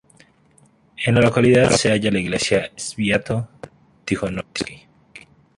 En 1.05 1.13
la 1.13 1.21
localidad 1.21 1.69
se 1.69 1.91
halla 1.91 2.09
la 2.09 2.17
iglesia 2.17 2.71
"Sviato-Tijonovski". 2.75 4.87